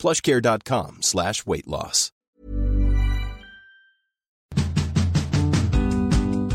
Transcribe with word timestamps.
plushcare.com 0.00 0.98
slash 1.02 1.44
weight 1.46 1.66
loss. 1.66 2.12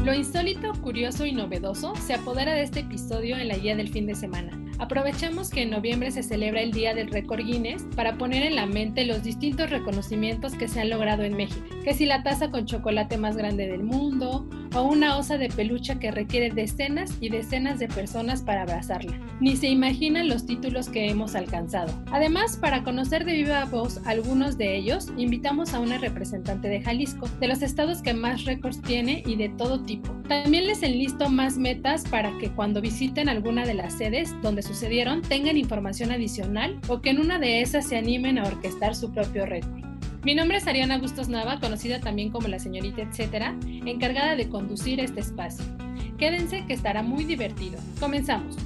Lo 0.05 0.13
insólito, 0.13 0.71
curioso 0.83 1.25
y 1.25 1.31
novedoso 1.31 1.95
se 1.95 2.13
apodera 2.13 2.53
de 2.53 2.61
este 2.61 2.81
episodio 2.81 3.37
en 3.37 3.47
la 3.47 3.57
guía 3.57 3.75
del 3.75 3.89
fin 3.89 4.05
de 4.05 4.13
semana. 4.13 4.64
Aprovechamos 4.77 5.49
que 5.49 5.61
en 5.61 5.69
noviembre 5.69 6.11
se 6.11 6.21
celebra 6.21 6.61
el 6.61 6.71
Día 6.71 6.93
del 6.93 7.09
Récord 7.09 7.45
Guinness 7.45 7.83
para 7.95 8.17
poner 8.17 8.43
en 8.43 8.55
la 8.55 8.65
mente 8.65 9.05
los 9.05 9.23
distintos 9.23 9.69
reconocimientos 9.69 10.53
que 10.53 10.67
se 10.67 10.81
han 10.81 10.89
logrado 10.89 11.23
en 11.23 11.37
México, 11.37 11.65
que 11.83 11.93
si 11.93 12.05
la 12.05 12.23
taza 12.23 12.51
con 12.51 12.65
chocolate 12.65 13.17
más 13.17 13.37
grande 13.37 13.67
del 13.67 13.83
mundo 13.83 14.47
o 14.75 14.83
una 14.83 15.17
osa 15.17 15.37
de 15.37 15.47
peluche 15.47 15.97
que 15.99 16.11
requiere 16.11 16.49
decenas 16.49 17.17
y 17.21 17.29
decenas 17.29 17.79
de 17.79 17.87
personas 17.87 18.41
para 18.41 18.63
abrazarla. 18.63 19.17
Ni 19.39 19.55
se 19.55 19.67
imaginan 19.67 20.27
los 20.27 20.45
títulos 20.45 20.89
que 20.89 21.09
hemos 21.09 21.35
alcanzado. 21.35 21.93
Además, 22.11 22.57
para 22.57 22.83
conocer 22.83 23.23
de 23.23 23.33
viva 23.33 23.63
voz 23.65 24.01
algunos 24.05 24.57
de 24.57 24.75
ellos, 24.75 25.07
invitamos 25.17 25.73
a 25.73 25.79
una 25.79 25.97
representante 25.97 26.67
de 26.67 26.81
Jalisco, 26.81 27.29
de 27.39 27.47
los 27.47 27.61
estados 27.61 28.01
que 28.01 28.13
más 28.13 28.43
récords 28.43 28.81
tiene 28.81 29.23
y 29.25 29.37
de 29.37 29.49
todo 29.49 29.81
tipo. 29.81 30.11
También 30.27 30.67
les 30.67 30.83
enlisto 30.83 31.29
más 31.29 31.57
metas 31.57 32.03
para 32.09 32.37
que 32.39 32.49
cuando 32.49 32.81
visiten 32.81 33.29
alguna 33.29 33.65
de 33.65 33.75
las 33.75 33.93
sedes 33.93 34.35
donde 34.41 34.64
sucedieron 34.65 35.21
tengan 35.21 35.57
información 35.57 36.11
adicional 36.11 36.79
o 36.87 37.01
que 37.01 37.11
en 37.11 37.19
una 37.19 37.39
de 37.39 37.61
esas 37.61 37.87
se 37.87 37.97
animen 37.97 38.37
a 38.37 38.43
orquestar 38.43 38.95
su 38.95 39.11
propio 39.11 39.45
récord. 39.45 39.83
Mi 40.23 40.33
nombre 40.33 40.57
es 40.57 40.67
Ariana 40.67 40.97
Bustos 40.97 41.29
Nava, 41.29 41.59
conocida 41.59 41.99
también 41.99 42.31
como 42.31 42.47
la 42.47 42.59
señorita 42.59 43.03
etcétera, 43.03 43.55
encargada 43.85 44.35
de 44.35 44.49
conducir 44.49 44.99
este 44.99 45.19
espacio. 45.21 45.63
Quédense 46.17 46.65
que 46.65 46.73
estará 46.73 47.03
muy 47.03 47.25
divertido. 47.25 47.79
Comenzamos. 47.99 48.57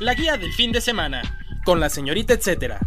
La 0.00 0.14
guía 0.14 0.36
del 0.36 0.52
fin 0.52 0.72
de 0.72 0.80
semana 0.80 1.22
con 1.64 1.80
la 1.80 1.88
señorita 1.88 2.34
etcétera. 2.34 2.80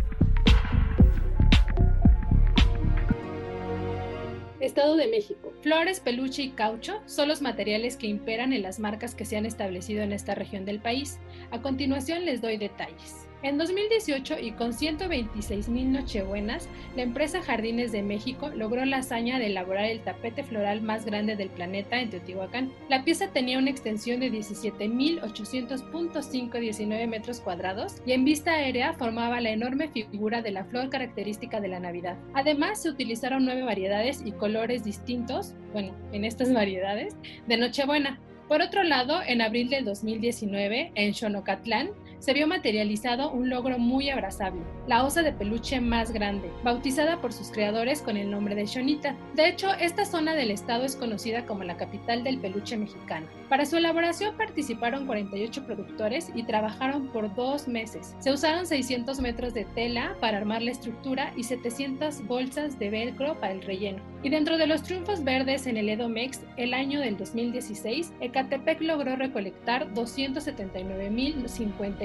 De 4.80 5.08
México. 5.08 5.52
Flores, 5.62 6.00
peluche 6.00 6.42
y 6.42 6.50
caucho 6.52 7.02
son 7.06 7.28
los 7.28 7.42
materiales 7.42 7.98
que 7.98 8.08
imperan 8.08 8.54
en 8.54 8.62
las 8.62 8.80
marcas 8.80 9.14
que 9.14 9.26
se 9.26 9.36
han 9.36 9.46
establecido 9.46 10.04
en 10.04 10.14
esta 10.14 10.36
región 10.36 10.64
del 10.64 10.80
país. 10.80 11.20
A 11.52 11.62
continuación 11.62 12.24
les 12.24 12.42
doy 12.42 12.56
detalles. 12.56 13.29
En 13.42 13.58
2018 13.58 14.38
y 14.42 14.52
con 14.52 14.74
126 14.74 15.70
mil 15.70 15.94
nochebuenas, 15.94 16.68
la 16.98 17.04
empresa 17.04 17.42
Jardines 17.42 17.94
de 17.94 18.04
México 18.04 18.50
logró 18.50 18.84
la 18.84 18.98
hazaña 18.98 19.40
de 19.40 19.46
elaborar 19.46 19.86
el 19.86 20.02
tapete 20.02 20.44
floral 20.44 20.82
más 20.82 21.06
grande 21.06 21.38
del 21.38 21.50
planeta 21.50 22.02
en 22.02 22.10
Teotihuacán. 22.10 22.74
La 22.90 23.06
pieza 23.06 23.32
tenía 23.32 23.58
una 23.58 23.70
extensión 23.70 24.20
de 24.20 24.30
17.800.519 24.30 27.08
metros 27.08 27.40
cuadrados 27.40 28.02
y 28.06 28.12
en 28.12 28.26
vista 28.26 28.52
aérea 28.52 28.92
formaba 28.94 29.40
la 29.40 29.52
enorme 29.52 29.88
figura 29.88 30.42
de 30.42 30.52
la 30.52 30.66
flor 30.66 30.90
característica 30.90 31.62
de 31.62 31.70
la 31.70 31.80
Navidad. 31.80 32.18
Además, 32.34 32.82
se 32.82 32.90
utilizaron 32.90 33.46
nueve 33.46 33.64
variedades 33.64 34.22
y 34.26 34.34
colores 34.34 34.84
distintos, 34.84 35.54
bueno, 35.72 35.96
en 36.12 36.26
estas 36.26 36.54
variedades, 36.60 37.16
de 37.48 37.56
Nochebuena. 37.56 38.20
Por 38.50 38.62
otro 38.64 38.84
lado, 38.84 39.22
en 39.26 39.42
abril 39.42 39.70
del 39.70 39.86
2019, 39.86 40.92
en 40.96 41.14
Xonocatlán, 41.14 41.92
se 42.20 42.34
vio 42.34 42.48
materializado 42.48 43.32
un 43.32 43.50
logro 43.50 43.80
muy 43.80 44.10
abrazable, 44.10 44.62
la 44.88 45.04
osa 45.04 45.22
de 45.22 45.32
peluche 45.32 45.80
más 45.80 46.12
grande, 46.12 46.52
bautizada 46.64 47.22
por 47.22 47.34
sus 47.34 47.50
creadores 47.50 48.02
con 48.02 48.18
el 48.18 48.30
nombre 48.30 48.56
de 48.56 48.66
Shonita. 48.66 49.16
De 49.36 49.48
hecho, 49.48 49.74
esta 49.74 50.06
zona 50.06 50.36
del 50.36 50.52
estado 50.52 50.84
es 50.84 50.96
conocida 50.96 51.46
como 51.46 51.64
la 51.64 51.78
capital 51.78 52.24
del 52.24 52.40
peluche 52.40 52.78
mexicano. 52.78 53.28
Para 53.50 53.66
su 53.66 53.78
elaboración 53.78 54.38
participaron 54.38 55.08
48 55.08 55.66
productores 55.66 56.32
y 56.36 56.44
trabajaron 56.44 57.08
por 57.08 57.34
dos 57.34 57.68
meses. 57.68 58.16
Se 58.20 58.32
usaron 58.32 58.68
600 58.68 59.20
metros 59.22 59.54
de 59.54 59.66
tela 59.66 60.16
para 60.20 60.38
armar 60.38 60.62
la 60.62 60.72
estructura 60.72 61.34
y 61.36 61.44
700 61.44 62.28
bolsas 62.28 62.78
de 62.78 62.90
velcro 62.90 63.40
para 63.40 63.54
el 63.54 63.62
relleno. 63.62 64.04
Y 64.22 64.30
dentro 64.30 64.58
de 64.58 64.68
los 64.68 64.84
triunfos 64.84 65.24
verdes 65.24 65.66
en 65.66 65.78
el 65.78 65.90
Edomex, 65.90 66.42
el 66.58 66.74
año 66.74 67.00
del 67.00 67.18
2016, 67.18 68.14
Ecatepec 68.20 68.82
logró 68.82 69.16
recolectar 69.16 69.94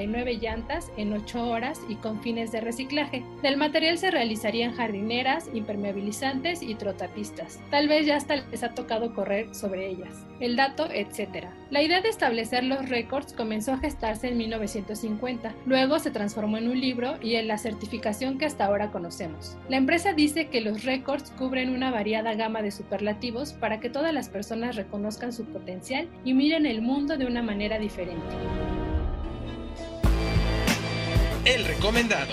279.059 0.06 0.40
llantas 0.40 0.90
en 0.96 1.12
8 1.12 1.48
horas 1.48 1.80
y 1.88 1.96
con 1.96 2.20
fines 2.20 2.52
de 2.52 2.60
reciclaje. 2.60 3.24
Del 3.42 3.56
material 3.56 3.98
se 3.98 4.10
realizarían 4.10 4.74
jardineras, 4.74 5.48
impermeabilizantes 5.52 6.62
y 6.62 6.74
trotapistas. 6.74 7.60
Tal 7.70 7.88
vez 7.88 8.06
ya 8.06 8.16
hasta 8.16 8.36
les 8.36 8.62
ha 8.62 8.74
tocado 8.74 9.14
correr 9.14 9.54
sobre 9.54 9.88
ellas. 9.88 10.24
El 10.40 10.56
dato, 10.56 10.88
etc. 10.90 11.46
La 11.70 11.82
idea 11.82 12.00
de 12.00 12.08
establecer 12.08 12.64
los 12.64 12.88
récords 12.88 13.32
comenzó 13.32 13.72
a 13.72 13.78
gestarse 13.78 14.28
en 14.28 14.36
1950. 14.38 15.54
Luego 15.66 15.98
se 15.98 16.10
transformó 16.10 16.58
en 16.58 16.68
un 16.68 16.80
libro 16.80 17.14
y 17.22 17.36
en 17.36 17.48
la 17.48 17.58
certificación 17.58 18.38
que 18.38 18.46
hasta 18.46 18.66
ahora 18.66 18.90
conocemos. 18.90 19.56
La 19.68 19.76
empresa 19.76 20.12
dice 20.12 20.48
que 20.48 20.60
los 20.60 20.84
récords 20.84 21.30
cubren 21.32 21.70
una 21.70 21.90
variada 21.90 22.34
gama 22.34 22.62
de 22.62 22.70
superlativos 22.70 23.52
para 23.52 23.80
que 23.80 23.90
todas 23.90 24.12
las 24.12 24.28
personas 24.28 24.76
reconozcan 24.76 25.32
su 25.32 25.44
potencial 25.44 26.08
y 26.24 26.34
miren 26.34 26.66
el 26.66 26.82
mundo 26.82 27.16
de 27.16 27.26
una 27.26 27.42
manera 27.42 27.78
diferente. 27.78 28.22
El 31.44 31.66
recomendado. 31.66 32.32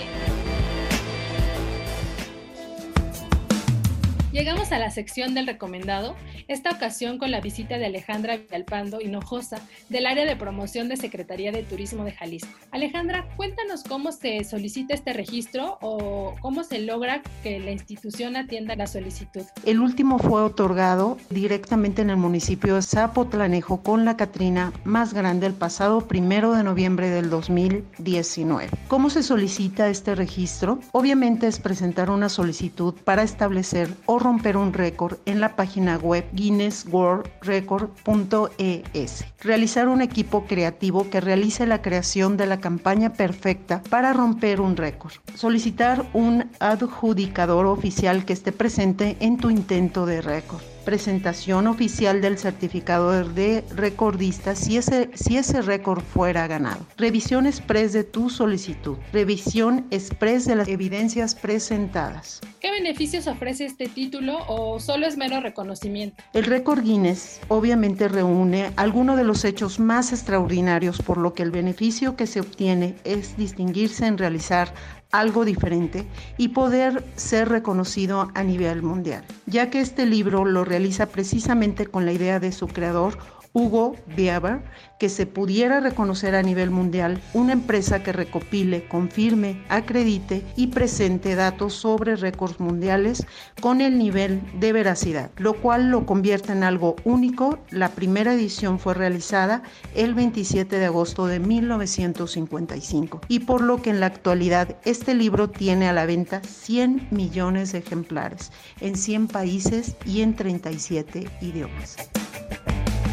Llegamos 4.32 4.72
a 4.72 4.78
la 4.78 4.90
sección 4.90 5.34
del 5.34 5.46
recomendado, 5.46 6.16
esta 6.48 6.70
ocasión 6.70 7.18
con 7.18 7.30
la 7.30 7.42
visita 7.42 7.76
de 7.76 7.84
Alejandra 7.84 8.38
Villalpando 8.38 9.02
Hinojosa 9.02 9.60
del 9.90 10.06
área 10.06 10.24
de 10.24 10.36
promoción 10.36 10.88
de 10.88 10.96
Secretaría 10.96 11.52
de 11.52 11.62
Turismo 11.64 12.02
de 12.04 12.12
Jalisco. 12.12 12.48
Alejandra, 12.70 13.28
cuéntanos 13.36 13.82
cómo 13.82 14.10
se 14.10 14.42
solicita 14.44 14.94
este 14.94 15.12
registro 15.12 15.76
o 15.82 16.34
cómo 16.40 16.64
se 16.64 16.78
logra 16.78 17.20
que 17.42 17.60
la 17.60 17.72
institución 17.72 18.36
atienda 18.36 18.74
la 18.74 18.86
solicitud. 18.86 19.42
El 19.66 19.80
último 19.80 20.18
fue 20.18 20.40
otorgado 20.40 21.18
directamente 21.28 22.00
en 22.00 22.08
el 22.08 22.16
municipio 22.16 22.76
de 22.76 22.82
Zapotlanejo 22.82 23.82
con 23.82 24.06
la 24.06 24.16
Catrina 24.16 24.72
más 24.84 25.12
grande 25.12 25.46
el 25.46 25.52
pasado 25.52 26.08
primero 26.08 26.54
de 26.54 26.64
noviembre 26.64 27.10
del 27.10 27.28
2019. 27.28 28.70
¿Cómo 28.88 29.10
se 29.10 29.22
solicita 29.22 29.90
este 29.90 30.14
registro? 30.14 30.78
Obviamente 30.92 31.48
es 31.48 31.60
presentar 31.60 32.08
una 32.08 32.30
solicitud 32.30 32.94
para 33.04 33.22
establecer 33.22 33.90
romper 34.22 34.56
un 34.56 34.72
récord 34.72 35.18
en 35.26 35.40
la 35.40 35.56
página 35.56 35.98
web 35.98 36.24
guinnessworldrecord.es. 36.32 39.24
Realizar 39.40 39.88
un 39.88 40.00
equipo 40.00 40.46
creativo 40.46 41.10
que 41.10 41.20
realice 41.20 41.66
la 41.66 41.82
creación 41.82 42.36
de 42.36 42.46
la 42.46 42.60
campaña 42.60 43.12
perfecta 43.12 43.82
para 43.90 44.12
romper 44.12 44.60
un 44.60 44.76
récord. 44.76 45.14
Solicitar 45.34 46.08
un 46.12 46.48
adjudicador 46.60 47.66
oficial 47.66 48.24
que 48.24 48.32
esté 48.32 48.52
presente 48.52 49.16
en 49.20 49.36
tu 49.36 49.50
intento 49.50 50.06
de 50.06 50.22
récord 50.22 50.62
presentación 50.84 51.66
oficial 51.66 52.20
del 52.20 52.38
certificado 52.38 53.24
de 53.28 53.64
recordista 53.74 54.54
si 54.54 54.76
ese, 54.76 55.10
si 55.14 55.36
ese 55.36 55.62
récord 55.62 56.02
fuera 56.02 56.46
ganado. 56.46 56.86
Revisión 56.96 57.46
express 57.46 57.92
de 57.92 58.04
tu 58.04 58.30
solicitud. 58.30 58.96
Revisión 59.12 59.86
express 59.90 60.44
de 60.44 60.56
las 60.56 60.68
evidencias 60.68 61.34
presentadas. 61.34 62.40
¿Qué 62.60 62.70
beneficios 62.70 63.26
ofrece 63.26 63.64
este 63.64 63.88
título 63.88 64.38
o 64.48 64.78
solo 64.78 65.06
es 65.06 65.16
mero 65.16 65.40
reconocimiento? 65.40 66.22
El 66.32 66.44
récord 66.44 66.82
Guinness 66.82 67.40
obviamente 67.48 68.08
reúne 68.08 68.72
algunos 68.76 69.16
de 69.16 69.24
los 69.24 69.44
hechos 69.44 69.80
más 69.80 70.12
extraordinarios 70.12 71.00
por 71.02 71.18
lo 71.18 71.34
que 71.34 71.42
el 71.42 71.50
beneficio 71.50 72.16
que 72.16 72.26
se 72.26 72.40
obtiene 72.40 72.96
es 73.04 73.36
distinguirse 73.36 74.06
en 74.06 74.18
realizar 74.18 74.72
algo 75.12 75.44
diferente 75.44 76.06
y 76.38 76.48
poder 76.48 77.04
ser 77.16 77.50
reconocido 77.50 78.30
a 78.34 78.42
nivel 78.42 78.82
mundial, 78.82 79.24
ya 79.44 79.68
que 79.68 79.80
este 79.80 80.06
libro 80.06 80.46
lo 80.46 80.64
realiza 80.64 81.06
precisamente 81.06 81.86
con 81.86 82.06
la 82.06 82.12
idea 82.12 82.40
de 82.40 82.50
su 82.50 82.66
creador, 82.66 83.18
Hugo 83.54 83.96
Bieber, 84.16 84.62
que 84.98 85.08
se 85.08 85.26
pudiera 85.26 85.80
reconocer 85.80 86.34
a 86.34 86.42
nivel 86.42 86.70
mundial 86.70 87.20
una 87.34 87.52
empresa 87.52 88.02
que 88.02 88.12
recopile, 88.12 88.86
confirme, 88.88 89.62
acredite 89.68 90.42
y 90.56 90.68
presente 90.68 91.34
datos 91.34 91.74
sobre 91.74 92.16
récords 92.16 92.60
mundiales 92.60 93.26
con 93.60 93.80
el 93.80 93.98
nivel 93.98 94.40
de 94.58 94.72
veracidad, 94.72 95.30
lo 95.36 95.54
cual 95.54 95.90
lo 95.90 96.06
convierte 96.06 96.52
en 96.52 96.62
algo 96.62 96.96
único. 97.04 97.58
La 97.70 97.90
primera 97.90 98.32
edición 98.32 98.78
fue 98.78 98.94
realizada 98.94 99.62
el 99.94 100.14
27 100.14 100.78
de 100.78 100.86
agosto 100.86 101.26
de 101.26 101.40
1955 101.40 103.20
y 103.28 103.40
por 103.40 103.60
lo 103.60 103.82
que 103.82 103.90
en 103.90 104.00
la 104.00 104.06
actualidad 104.06 104.76
este 104.84 105.14
libro 105.14 105.50
tiene 105.50 105.88
a 105.88 105.92
la 105.92 106.06
venta 106.06 106.40
100 106.42 107.08
millones 107.10 107.72
de 107.72 107.78
ejemplares 107.78 108.50
en 108.80 108.96
100 108.96 109.28
países 109.28 109.96
y 110.06 110.22
en 110.22 110.36
37 110.36 111.28
idiomas. 111.40 112.11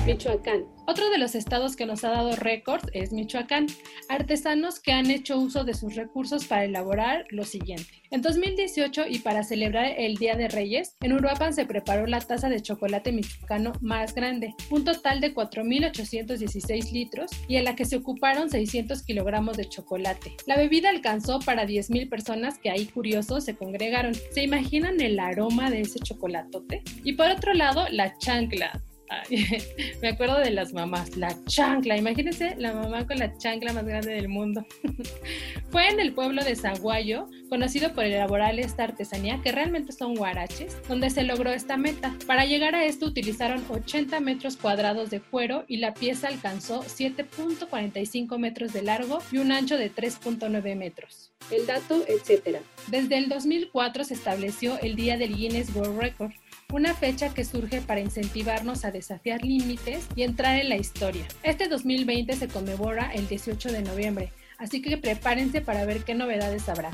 Michoacán. 0.10 0.66
Otro 0.88 1.12
de 1.12 1.20
los 1.20 1.36
estados 1.36 1.76
que 1.76 1.86
nos 1.86 2.04
ha 2.04 2.10
dado 2.10 2.36
récords 2.36 2.90
es 2.94 3.14
Michoacán. 3.14 3.68
Artesanos 4.10 4.80
que 4.80 4.92
han 4.92 5.12
hecho 5.12 5.38
uso 5.38 5.64
de 5.64 5.76
sus 5.76 5.94
recursos 5.94 6.46
para 6.46 6.66
elaborar 6.66 7.26
lo 7.30 7.44
siguiente. 7.44 8.02
En 8.10 8.24
2018 8.24 9.04
y 9.08 9.20
para 9.20 9.44
celebrar 9.44 9.94
el 9.96 10.16
Día 10.16 10.36
de 10.36 10.48
Reyes, 10.48 10.96
en 11.02 11.14
Uruapan 11.14 11.54
se 11.54 11.68
preparó 11.68 12.08
la 12.08 12.22
taza 12.22 12.50
de 12.50 12.60
chocolate 12.60 13.12
michoacano 13.12 13.74
más 13.82 14.16
grande, 14.16 14.56
un 14.72 14.84
total 14.84 15.22
de 15.22 15.36
4.816 15.36 16.92
litros 16.92 17.30
y 17.48 17.58
en 17.58 17.66
la 17.66 17.76
que 17.76 17.86
se 17.86 17.98
ocuparon 17.98 18.50
600 18.50 19.04
kilogramos 19.04 19.58
de 19.58 19.70
chocolate. 19.70 20.38
La 20.48 20.58
bebida 20.58 20.90
alcanzó 20.90 21.38
para 21.38 21.68
10.000 21.68 22.10
personas 22.10 22.58
que 22.58 22.72
ahí 22.72 22.88
curiosos 22.88 23.46
se 23.46 23.56
congregaron. 23.56 24.16
¿Se 24.16 24.42
imaginan 24.42 25.00
el 25.02 25.20
aroma 25.20 25.70
de 25.70 25.82
ese 25.82 26.00
chocolatote? 26.00 26.82
Y 27.04 27.14
por 27.14 27.30
otro 27.30 27.54
lado, 27.54 27.86
la 27.92 28.18
chancla, 28.18 28.82
me 30.02 30.10
acuerdo 30.10 30.38
de 30.40 30.52
las 30.52 30.74
mamás, 30.74 31.18
la 31.18 31.36
chancla, 31.46 31.98
imagínense 31.98 32.56
la 32.58 32.74
mamá 32.74 33.08
con 33.08 33.18
la 33.18 33.36
chancla 33.38 33.74
más 33.74 33.86
grande 33.86 34.14
del 34.14 34.28
mundo. 34.28 34.66
Fue 35.70 35.88
en 35.88 36.00
el 36.00 36.14
pueblo 36.14 36.44
de 36.44 36.56
Zaguayo, 36.56 37.28
conocido 37.50 37.94
por 37.94 38.06
elaborar 38.06 38.60
esta 38.60 38.84
artesanía, 38.84 39.40
que 39.44 39.52
realmente 39.52 39.92
son 39.92 40.16
guaraches, 40.16 40.78
donde 40.88 41.10
se 41.10 41.24
logró 41.24 41.52
esta 41.52 41.78
meta. 41.78 42.16
Para 42.28 42.46
llegar 42.46 42.76
a 42.76 42.86
esto 42.86 43.08
utilizaron 43.08 43.64
80 43.70 44.20
metros 44.20 44.58
cuadrados 44.58 45.10
de 45.10 45.20
cuero 45.22 45.66
y 45.68 45.78
la 45.78 45.94
pieza 45.94 46.28
alcanzó 46.28 46.84
7.45 46.84 48.38
metros 48.38 48.74
de 48.74 48.82
largo 48.82 49.20
y 49.32 49.38
un 49.38 49.52
ancho 49.52 49.78
de 49.78 49.92
3.9 49.94 50.76
metros. 50.76 51.32
El 51.52 51.66
dato, 51.66 52.04
etc. 52.08 52.58
Desde 52.88 53.18
el 53.18 53.30
2004 53.30 54.04
se 54.04 54.14
estableció 54.14 54.80
el 54.80 54.96
Día 54.96 55.18
del 55.18 55.36
Guinness 55.36 55.76
World 55.76 56.00
Record 56.00 56.32
una 56.72 56.94
fecha 56.94 57.34
que 57.34 57.46
surge 57.46 57.82
para 57.82 58.00
incentivarnos 58.00 58.86
a 58.86 58.92
desafiar 58.92 59.44
límites 59.44 60.08
y 60.16 60.24
entrar 60.24 60.60
en 60.60 60.70
la 60.70 60.76
historia. 60.76 61.26
Este 61.44 61.68
2020 61.68 62.36
se 62.36 62.48
conmemora 62.48 63.12
el 63.14 63.28
18 63.28 63.72
de 63.72 63.82
noviembre, 63.82 64.32
así 64.58 64.82
que 64.82 64.98
prepárense 64.98 65.62
para 65.62 65.86
ver 65.86 66.04
qué 66.04 66.14
novedades 66.14 66.70
habrá. 66.70 66.92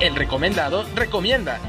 El 0.00 0.16
recomendado 0.16 0.84
recomienda. 0.94 1.60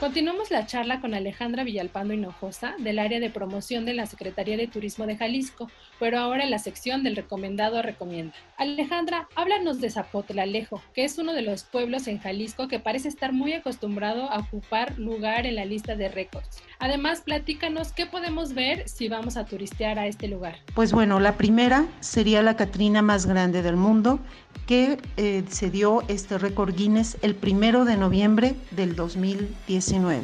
Continuamos 0.00 0.50
la 0.50 0.64
charla 0.64 0.98
con 1.02 1.12
Alejandra 1.12 1.62
Villalpando 1.62 2.14
Hinojosa 2.14 2.74
del 2.78 2.98
área 2.98 3.20
de 3.20 3.28
promoción 3.28 3.84
de 3.84 3.92
la 3.92 4.06
Secretaría 4.06 4.56
de 4.56 4.66
Turismo 4.66 5.06
de 5.06 5.18
Jalisco, 5.18 5.70
pero 5.98 6.18
ahora 6.18 6.42
en 6.42 6.50
la 6.50 6.58
sección 6.58 7.02
del 7.02 7.16
recomendado 7.16 7.82
recomienda. 7.82 8.32
Alejandra, 8.56 9.28
háblanos 9.34 9.78
de 9.82 9.90
Zapotlalejo, 9.90 10.82
que 10.94 11.04
es 11.04 11.18
uno 11.18 11.34
de 11.34 11.42
los 11.42 11.64
pueblos 11.64 12.08
en 12.08 12.18
Jalisco 12.18 12.66
que 12.66 12.80
parece 12.80 13.08
estar 13.08 13.34
muy 13.34 13.52
acostumbrado 13.52 14.30
a 14.30 14.38
ocupar 14.38 14.98
lugar 14.98 15.44
en 15.44 15.56
la 15.56 15.66
lista 15.66 15.94
de 15.96 16.08
récords. 16.08 16.62
Además, 16.80 17.20
platícanos 17.20 17.92
qué 17.92 18.06
podemos 18.06 18.54
ver 18.54 18.88
si 18.88 19.08
vamos 19.10 19.36
a 19.36 19.44
turistear 19.44 19.98
a 19.98 20.06
este 20.06 20.28
lugar. 20.28 20.56
Pues 20.74 20.92
bueno, 20.92 21.20
la 21.20 21.36
primera 21.36 21.86
sería 22.00 22.42
la 22.42 22.56
Catrina 22.56 23.02
más 23.02 23.26
grande 23.26 23.62
del 23.62 23.76
mundo, 23.76 24.18
que 24.66 24.98
eh, 25.18 25.44
se 25.50 25.70
dio 25.70 26.02
este 26.08 26.38
récord 26.38 26.74
Guinness 26.74 27.18
el 27.20 27.34
primero 27.34 27.84
de 27.84 27.98
noviembre 27.98 28.54
del 28.70 28.96
2019. 28.96 30.22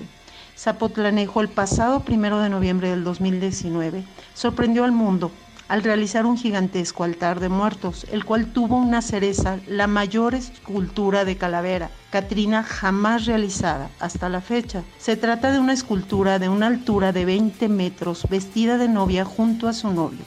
Zapotlanejo 0.56 1.43
el 1.43 1.49
pasado 1.49 2.00
primero 2.00 2.41
de 2.41 2.49
noviembre 2.49 2.88
del 2.88 3.05
2019 3.05 4.03
sorprendió 4.32 4.85
al 4.85 4.93
mundo 4.93 5.31
al 5.69 5.83
realizar 5.83 6.27
un 6.27 6.37
gigantesco 6.37 7.05
altar 7.05 7.41
de 7.41 7.49
muertos, 7.49 8.07
el 8.13 8.25
cual 8.25 8.53
tuvo 8.53 8.77
una 8.77 9.03
cereza, 9.03 9.59
la 9.67 9.87
mayor 9.87 10.35
escultura 10.35 11.25
de 11.25 11.37
calavera, 11.37 11.91
Catrina 12.11 12.63
jamás 12.63 13.27
realizada 13.27 13.91
hasta 14.01 14.29
la 14.29 14.41
fecha. 14.41 14.83
Se 14.99 15.17
trata 15.17 15.53
de 15.53 15.59
una 15.59 15.73
escultura 15.73 16.39
de 16.39 16.49
una 16.49 16.69
altura 16.69 17.13
de 17.13 17.25
20 17.25 17.69
metros, 17.69 18.27
vestida 18.31 18.79
de 18.79 18.89
novia 18.89 19.25
junto 19.25 19.69
a 19.69 19.73
su 19.73 19.91
novio. 19.91 20.25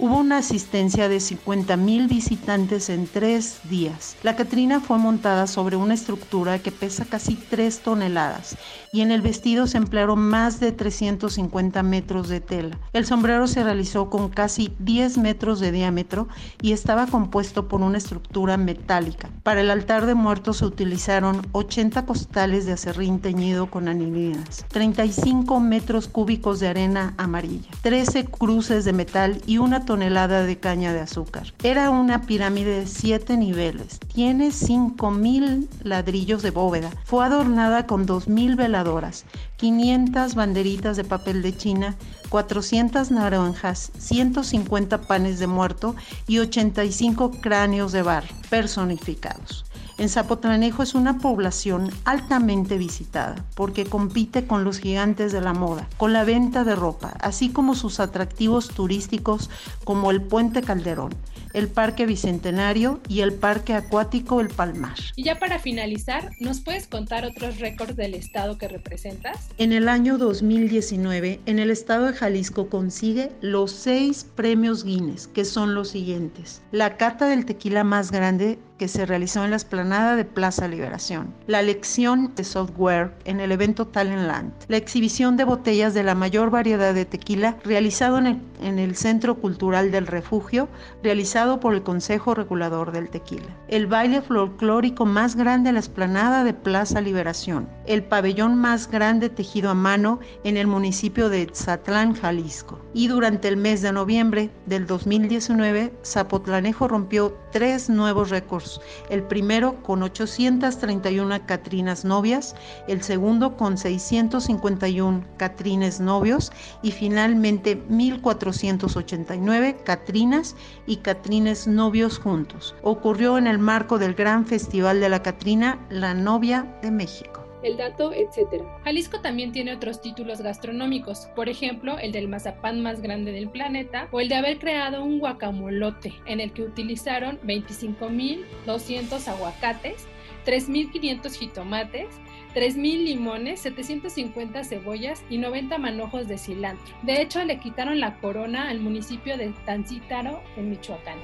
Hubo 0.00 0.18
una 0.18 0.38
asistencia 0.38 1.08
de 1.08 1.18
50 1.18 1.76
mil 1.76 2.06
visitantes 2.06 2.88
en 2.88 3.08
tres 3.08 3.58
días. 3.68 4.16
La 4.22 4.36
Catrina 4.36 4.78
fue 4.78 4.96
montada 4.96 5.48
sobre 5.48 5.74
una 5.74 5.94
estructura 5.94 6.60
que 6.60 6.70
pesa 6.70 7.04
casi 7.04 7.34
3 7.34 7.80
toneladas 7.80 8.56
y 8.92 9.00
en 9.00 9.10
el 9.10 9.22
vestido 9.22 9.66
se 9.66 9.76
emplearon 9.76 10.20
más 10.20 10.60
de 10.60 10.70
350 10.70 11.82
metros 11.82 12.28
de 12.28 12.40
tela. 12.40 12.78
El 12.92 13.06
sombrero 13.06 13.48
se 13.48 13.64
realizó 13.64 14.08
con 14.08 14.28
casi 14.28 14.72
10 14.78 15.18
metros 15.18 15.58
de 15.58 15.72
diámetro 15.72 16.28
y 16.62 16.70
estaba 16.70 17.08
compuesto 17.08 17.66
por 17.66 17.80
una 17.80 17.98
estructura 17.98 18.56
metálica. 18.56 19.30
Para 19.42 19.62
el 19.62 19.70
altar 19.70 20.06
de 20.06 20.14
muertos 20.14 20.58
se 20.58 20.64
utilizaron 20.64 21.44
80 21.50 22.06
costales 22.06 22.66
de 22.66 22.72
acerrín 22.74 23.18
teñido 23.18 23.68
con 23.68 23.88
anilinas, 23.88 24.64
35 24.68 25.58
metros 25.58 26.06
cúbicos 26.06 26.60
de 26.60 26.68
arena 26.68 27.14
amarilla, 27.16 27.68
13 27.82 28.26
cruces 28.26 28.84
de 28.84 28.92
metal 28.92 29.42
y 29.44 29.58
una 29.58 29.87
tonelada 29.88 30.42
de 30.44 30.58
caña 30.58 30.92
de 30.92 31.00
azúcar. 31.00 31.54
Era 31.62 31.88
una 31.88 32.20
pirámide 32.20 32.80
de 32.80 32.86
siete 32.86 33.38
niveles. 33.38 33.98
Tiene 34.00 34.48
5.000 34.48 35.66
ladrillos 35.82 36.42
de 36.42 36.50
bóveda. 36.50 36.90
Fue 37.04 37.24
adornada 37.24 37.86
con 37.86 38.06
2.000 38.06 38.54
veladoras, 38.54 39.24
500 39.56 40.34
banderitas 40.34 40.98
de 40.98 41.04
papel 41.04 41.40
de 41.40 41.56
China, 41.56 41.96
400 42.28 43.10
naranjas, 43.10 43.90
150 43.96 44.98
panes 44.98 45.38
de 45.38 45.46
muerto 45.46 45.96
y 46.26 46.40
85 46.40 47.30
cráneos 47.40 47.90
de 47.92 48.02
bar 48.02 48.24
personificados. 48.50 49.64
En 49.98 50.08
Zapotlanejo 50.08 50.84
es 50.84 50.94
una 50.94 51.18
población 51.18 51.90
altamente 52.04 52.78
visitada 52.78 53.44
porque 53.56 53.84
compite 53.84 54.46
con 54.46 54.62
los 54.62 54.78
gigantes 54.78 55.32
de 55.32 55.40
la 55.40 55.52
moda, 55.52 55.88
con 55.96 56.12
la 56.12 56.22
venta 56.22 56.62
de 56.62 56.76
ropa, 56.76 57.16
así 57.20 57.48
como 57.48 57.74
sus 57.74 57.98
atractivos 57.98 58.68
turísticos 58.68 59.50
como 59.82 60.12
el 60.12 60.22
Puente 60.22 60.62
Calderón, 60.62 61.16
el 61.52 61.66
Parque 61.66 62.06
Bicentenario 62.06 63.00
y 63.08 63.22
el 63.22 63.32
Parque 63.32 63.74
Acuático 63.74 64.40
El 64.40 64.50
Palmar. 64.50 64.94
Y 65.16 65.24
ya 65.24 65.40
para 65.40 65.58
finalizar, 65.58 66.30
¿nos 66.38 66.60
puedes 66.60 66.86
contar 66.86 67.24
otros 67.24 67.58
récords 67.58 67.96
del 67.96 68.14
estado 68.14 68.56
que 68.56 68.68
representas? 68.68 69.48
En 69.58 69.72
el 69.72 69.88
año 69.88 70.16
2019, 70.16 71.40
en 71.44 71.58
el 71.58 71.72
estado 71.72 72.06
de 72.06 72.12
Jalisco 72.12 72.68
consigue 72.68 73.32
los 73.40 73.72
seis 73.72 74.24
premios 74.36 74.84
Guinness, 74.84 75.26
que 75.26 75.44
son 75.44 75.74
los 75.74 75.88
siguientes. 75.88 76.62
La 76.70 76.96
cata 76.96 77.26
del 77.26 77.46
tequila 77.46 77.82
más 77.82 78.12
grande 78.12 78.60
que 78.78 78.88
se 78.88 79.04
realizó 79.04 79.44
en 79.44 79.50
la 79.50 79.56
esplanada 79.88 80.16
de 80.16 80.24
Plaza 80.26 80.68
Liberación, 80.68 81.32
la 81.46 81.62
lección 81.62 82.34
de 82.34 82.44
software 82.44 83.14
en 83.24 83.40
el 83.40 83.52
evento 83.52 83.86
Talentland, 83.86 84.52
la 84.68 84.76
exhibición 84.76 85.38
de 85.38 85.44
botellas 85.44 85.94
de 85.94 86.02
la 86.02 86.14
mayor 86.14 86.50
variedad 86.50 86.92
de 86.92 87.06
tequila 87.06 87.56
realizado 87.64 88.18
en 88.18 88.26
el, 88.26 88.42
en 88.60 88.78
el 88.78 88.96
Centro 88.96 89.36
Cultural 89.36 89.90
del 89.90 90.06
Refugio, 90.06 90.68
realizado 91.02 91.58
por 91.58 91.72
el 91.72 91.82
Consejo 91.82 92.34
Regulador 92.34 92.92
del 92.92 93.08
Tequila, 93.08 93.48
el 93.68 93.86
baile 93.86 94.20
folclórico 94.20 95.06
más 95.06 95.36
grande 95.36 95.70
en 95.70 95.76
la 95.76 95.80
esplanada 95.80 96.44
de 96.44 96.52
Plaza 96.52 97.00
Liberación, 97.00 97.66
el 97.86 98.04
pabellón 98.04 98.56
más 98.56 98.90
grande 98.90 99.30
tejido 99.30 99.70
a 99.70 99.74
mano 99.74 100.20
en 100.44 100.58
el 100.58 100.66
municipio 100.66 101.30
de 101.30 101.48
Zatlán, 101.54 102.12
Jalisco. 102.12 102.78
Y 102.92 103.08
durante 103.08 103.48
el 103.48 103.56
mes 103.56 103.80
de 103.80 103.92
noviembre 103.92 104.50
del 104.66 104.86
2019, 104.86 105.94
Zapotlanejo 106.04 106.88
rompió 106.88 107.34
tres 107.52 107.88
nuevos 107.88 108.30
récords. 108.30 108.80
El 109.08 109.22
primero 109.22 109.77
con 109.82 110.02
831 110.02 111.46
Catrinas 111.46 112.04
novias, 112.04 112.54
el 112.86 113.02
segundo 113.02 113.56
con 113.56 113.78
651 113.78 115.24
Catrines 115.36 116.00
novios 116.00 116.52
y 116.82 116.92
finalmente 116.92 117.76
1489 117.88 119.76
Catrinas 119.84 120.56
y 120.86 120.96
Catrines 120.96 121.66
novios 121.66 122.18
juntos. 122.18 122.74
Ocurrió 122.82 123.38
en 123.38 123.46
el 123.46 123.58
marco 123.58 123.98
del 123.98 124.14
gran 124.14 124.46
festival 124.46 125.00
de 125.00 125.08
la 125.08 125.22
Catrina, 125.22 125.78
la 125.90 126.14
novia 126.14 126.66
de 126.82 126.90
México 126.90 127.37
el 127.62 127.76
dato, 127.76 128.12
etc. 128.12 128.64
Jalisco 128.84 129.20
también 129.20 129.52
tiene 129.52 129.72
otros 129.72 130.00
títulos 130.00 130.40
gastronómicos, 130.40 131.28
por 131.34 131.48
ejemplo, 131.48 131.98
el 131.98 132.12
del 132.12 132.28
mazapán 132.28 132.82
más 132.82 133.00
grande 133.00 133.32
del 133.32 133.48
planeta 133.48 134.08
o 134.10 134.20
el 134.20 134.28
de 134.28 134.36
haber 134.36 134.58
creado 134.58 135.04
un 135.04 135.18
guacamolote 135.18 136.14
en 136.26 136.40
el 136.40 136.52
que 136.52 136.62
utilizaron 136.62 137.38
25.200 137.40 139.28
aguacates, 139.28 140.06
3.500 140.46 141.32
jitomates, 141.32 142.08
3.000 142.54 143.04
limones, 143.04 143.60
750 143.60 144.64
cebollas 144.64 145.22
y 145.28 145.38
90 145.38 145.78
manojos 145.78 146.26
de 146.28 146.38
cilantro. 146.38 146.96
De 147.02 147.20
hecho, 147.20 147.44
le 147.44 147.60
quitaron 147.60 148.00
la 148.00 148.18
corona 148.18 148.68
al 148.70 148.80
municipio 148.80 149.36
de 149.36 149.52
Tancítaro, 149.64 150.42
en 150.56 150.70
Michoacán. 150.70 151.18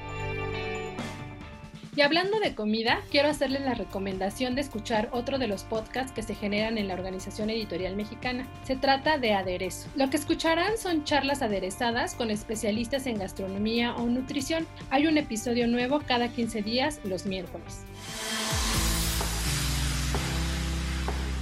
Y 1.95 2.01
hablando 2.01 2.41
de 2.41 2.55
comida, 2.55 2.99
quiero 3.09 3.29
hacerles 3.29 3.61
la 3.61 3.73
recomendación 3.73 4.53
de 4.55 4.61
escuchar 4.61 5.07
otro 5.13 5.37
de 5.37 5.47
los 5.47 5.63
podcasts 5.63 6.11
que 6.11 6.23
se 6.23 6.35
generan 6.35 6.77
en 6.77 6.89
la 6.89 6.93
Organización 6.93 7.49
Editorial 7.49 7.95
Mexicana. 7.95 8.45
Se 8.63 8.75
trata 8.75 9.17
de 9.17 9.33
Aderezo. 9.33 9.87
Lo 9.95 10.09
que 10.09 10.17
escucharán 10.17 10.77
son 10.77 11.05
charlas 11.05 11.41
aderezadas 11.41 12.13
con 12.13 12.31
especialistas 12.31 13.07
en 13.07 13.19
gastronomía 13.19 13.95
o 13.95 14.07
nutrición. 14.07 14.67
Hay 14.89 15.07
un 15.07 15.17
episodio 15.17 15.67
nuevo 15.67 16.01
cada 16.05 16.27
15 16.27 16.63
días 16.63 16.99
los 17.05 17.25
miércoles. 17.25 17.85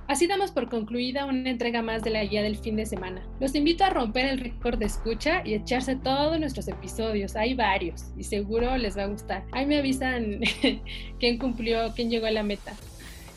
Así 0.07 0.27
damos 0.27 0.51
por 0.51 0.69
concluida 0.69 1.25
una 1.25 1.49
entrega 1.49 1.81
más 1.81 2.03
de 2.03 2.11
la 2.11 2.23
guía 2.23 2.43
del 2.43 2.57
fin 2.57 2.75
de 2.75 2.85
semana. 2.85 3.25
Los 3.39 3.55
invito 3.55 3.83
a 3.83 3.89
romper 3.89 4.25
el 4.25 4.39
récord 4.39 4.77
de 4.77 4.85
escucha 4.85 5.41
y 5.43 5.55
echarse 5.55 5.95
todos 5.95 6.39
nuestros 6.39 6.67
episodios. 6.67 7.35
Hay 7.35 7.55
varios 7.55 8.05
y 8.15 8.23
seguro 8.23 8.77
les 8.77 8.95
va 8.95 9.03
a 9.03 9.07
gustar. 9.07 9.43
Ahí 9.51 9.65
me 9.65 9.79
avisan 9.79 10.41
quién 11.19 11.39
cumplió, 11.39 11.91
quién 11.95 12.11
llegó 12.11 12.27
a 12.27 12.31
la 12.31 12.43
meta. 12.43 12.73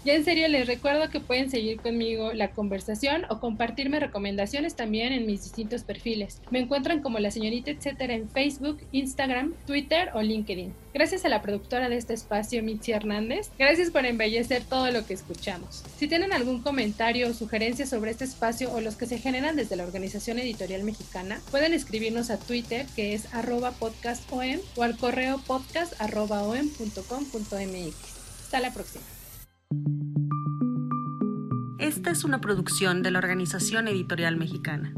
Ya 0.08 0.14
en 0.14 0.24
serio 0.24 0.48
les 0.48 0.66
recuerdo 0.66 1.10
que 1.10 1.20
pueden 1.20 1.50
seguir 1.50 1.82
conmigo 1.82 2.32
la 2.32 2.52
conversación 2.52 3.26
o 3.28 3.40
compartirme 3.40 4.00
recomendaciones 4.00 4.74
también 4.74 5.12
en 5.12 5.26
mis 5.26 5.42
distintos 5.42 5.82
perfiles. 5.82 6.40
Me 6.50 6.60
encuentran 6.60 7.02
como 7.02 7.18
la 7.18 7.30
señorita 7.30 7.72
etcétera 7.72 8.14
en 8.14 8.26
Facebook, 8.26 8.80
Instagram, 8.92 9.52
Twitter 9.66 10.08
o 10.14 10.22
LinkedIn. 10.22 10.72
Gracias 10.94 11.26
a 11.26 11.28
la 11.28 11.42
productora 11.42 11.90
de 11.90 11.98
este 11.98 12.14
espacio, 12.14 12.62
Mitzi 12.62 12.92
Hernández. 12.92 13.50
Gracias 13.58 13.90
por 13.90 14.06
embellecer 14.06 14.64
todo 14.64 14.90
lo 14.90 15.04
que 15.04 15.12
escuchamos. 15.12 15.84
Si 15.98 16.08
tienen 16.08 16.32
algún 16.32 16.62
comentario 16.62 17.28
o 17.28 17.34
sugerencia 17.34 17.84
sobre 17.84 18.10
este 18.10 18.24
espacio 18.24 18.72
o 18.72 18.80
los 18.80 18.96
que 18.96 19.04
se 19.04 19.18
generan 19.18 19.56
desde 19.56 19.76
la 19.76 19.84
Organización 19.84 20.38
Editorial 20.38 20.84
Mexicana, 20.84 21.38
pueden 21.50 21.74
escribirnos 21.74 22.30
a 22.30 22.38
Twitter 22.38 22.86
que 22.96 23.12
es 23.12 23.34
arroba 23.34 23.72
podcastom 23.72 24.58
o 24.74 24.82
al 24.82 24.96
correo 24.96 25.38
podcast 25.46 26.00
arroba 26.00 26.40
Hasta 26.58 28.60
la 28.60 28.72
próxima. 28.72 29.04
Esta 31.98 32.12
es 32.12 32.22
una 32.22 32.40
producción 32.40 33.02
de 33.02 33.10
la 33.10 33.18
Organización 33.18 33.88
Editorial 33.88 34.36
Mexicana. 34.36 34.94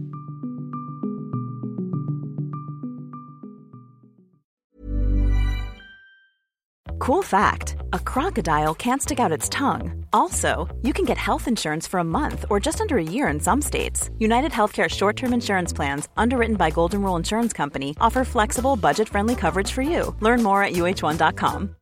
Cool 6.98 7.22
fact 7.22 7.76
a 7.94 7.98
crocodile 7.98 8.74
can't 8.74 9.00
stick 9.00 9.18
out 9.18 9.32
its 9.32 9.48
tongue. 9.48 10.04
Also, 10.12 10.68
you 10.82 10.92
can 10.92 11.06
get 11.06 11.16
health 11.16 11.48
insurance 11.48 11.88
for 11.88 12.00
a 12.00 12.04
month 12.04 12.44
or 12.50 12.60
just 12.60 12.82
under 12.82 12.98
a 12.98 13.02
year 13.02 13.28
in 13.28 13.40
some 13.40 13.62
states. 13.62 14.10
United 14.18 14.52
Healthcare 14.52 14.90
short 14.90 15.16
term 15.16 15.32
insurance 15.32 15.72
plans, 15.72 16.06
underwritten 16.18 16.56
by 16.56 16.68
Golden 16.68 17.00
Rule 17.00 17.16
Insurance 17.16 17.54
Company, 17.54 17.96
offer 17.98 18.24
flexible, 18.24 18.76
budget 18.76 19.08
friendly 19.08 19.34
coverage 19.34 19.72
for 19.72 19.80
you. 19.80 20.14
Learn 20.20 20.42
more 20.42 20.62
at 20.62 20.74
uh1.com. 20.74 21.76